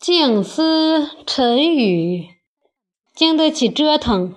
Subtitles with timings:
[0.00, 2.28] 静思沉语，
[3.14, 4.34] 经得起折腾。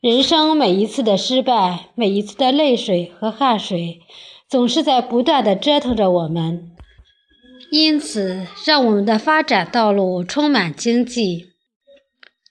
[0.00, 4.00] 人生每一次的失败，每一次的泪水和汗水，
[4.48, 6.70] 总是在不断的折腾着我们。
[7.70, 11.48] 因此，让我们的发展道路充满荆棘。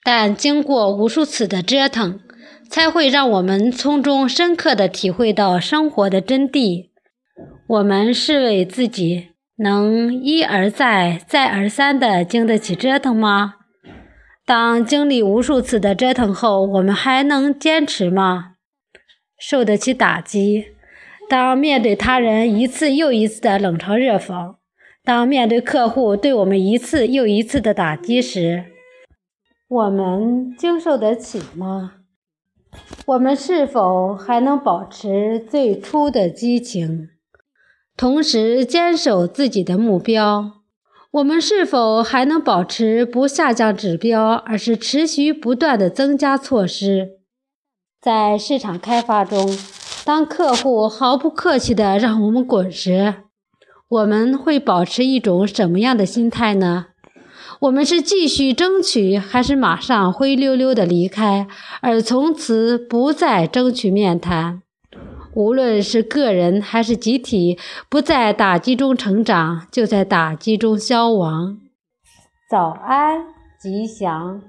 [0.03, 2.19] 但经过无数次的折腾，
[2.69, 6.89] 才会让我们从中深刻的体会到生活的真谛。
[7.67, 9.29] 我们是为自己。
[9.61, 13.55] 能一而再、再而三地经得起折腾吗？
[14.45, 18.53] 当经历无数次的折腾后，我们还能坚持吗？
[19.37, 20.67] 受得起打击？
[21.29, 24.55] 当面对他人一次又一次的冷嘲热讽，
[25.03, 28.63] 当面对客户对我们一次又一次的打击时，
[29.67, 31.95] 我们经受得起吗？
[33.07, 37.09] 我们是否还能保持最初的激情？
[37.99, 40.53] 同时坚守自己的目标，
[41.11, 47.17] 我们是否还能保持不下降指标，而是持续不断的增加措施？
[48.01, 49.53] 在市场开发中，
[50.05, 53.15] 当客户毫不客气的让我们滚时，
[53.89, 56.85] 我们会保持一种什么样的心态呢？
[57.59, 61.45] 我们是继续争取，还是马上灰溜溜的离开，
[61.81, 64.61] 而从此不再争取面谈？
[65.39, 71.57] 无论是个人还是集体，不在打击中成长，就在打击中消亡。
[72.49, 73.23] 早安，
[73.57, 74.41] 吉祥！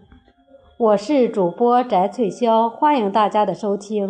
[0.77, 4.08] 我是主播翟翠潇，欢迎大家的收听。